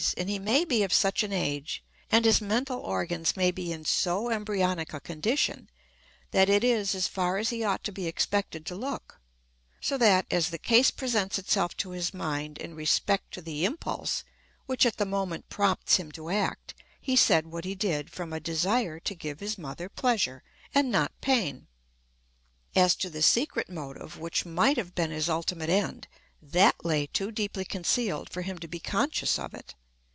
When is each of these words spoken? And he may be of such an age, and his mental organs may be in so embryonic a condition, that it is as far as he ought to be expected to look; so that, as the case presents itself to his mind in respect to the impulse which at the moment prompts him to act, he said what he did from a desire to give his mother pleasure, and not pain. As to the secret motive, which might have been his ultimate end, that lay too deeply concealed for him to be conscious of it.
And 0.17 0.31
he 0.31 0.39
may 0.39 0.65
be 0.65 0.81
of 0.81 0.91
such 0.91 1.21
an 1.21 1.31
age, 1.31 1.83
and 2.09 2.25
his 2.25 2.41
mental 2.41 2.79
organs 2.79 3.37
may 3.37 3.51
be 3.51 3.71
in 3.71 3.85
so 3.85 4.31
embryonic 4.31 4.95
a 4.95 4.99
condition, 4.99 5.69
that 6.31 6.49
it 6.49 6.63
is 6.63 6.95
as 6.95 7.07
far 7.07 7.37
as 7.37 7.49
he 7.51 7.63
ought 7.63 7.83
to 7.83 7.91
be 7.91 8.07
expected 8.07 8.65
to 8.65 8.75
look; 8.75 9.21
so 9.79 9.99
that, 9.99 10.25
as 10.31 10.49
the 10.49 10.57
case 10.57 10.89
presents 10.89 11.37
itself 11.37 11.77
to 11.77 11.91
his 11.91 12.15
mind 12.15 12.57
in 12.57 12.73
respect 12.73 13.31
to 13.35 13.43
the 13.43 13.63
impulse 13.63 14.23
which 14.65 14.87
at 14.87 14.97
the 14.97 15.05
moment 15.05 15.49
prompts 15.49 15.97
him 15.97 16.11
to 16.13 16.31
act, 16.31 16.73
he 16.99 17.15
said 17.15 17.45
what 17.45 17.63
he 17.63 17.75
did 17.75 18.09
from 18.09 18.33
a 18.33 18.39
desire 18.39 18.99
to 19.01 19.13
give 19.13 19.39
his 19.39 19.55
mother 19.55 19.87
pleasure, 19.87 20.41
and 20.73 20.89
not 20.91 21.11
pain. 21.21 21.67
As 22.75 22.95
to 22.95 23.11
the 23.11 23.21
secret 23.21 23.69
motive, 23.69 24.17
which 24.17 24.47
might 24.47 24.77
have 24.77 24.95
been 24.95 25.11
his 25.11 25.29
ultimate 25.29 25.69
end, 25.69 26.07
that 26.41 26.83
lay 26.83 27.05
too 27.05 27.31
deeply 27.31 27.65
concealed 27.65 28.31
for 28.31 28.41
him 28.41 28.57
to 28.57 28.67
be 28.67 28.79
conscious 28.79 29.37
of 29.37 29.53
it. 29.53 29.75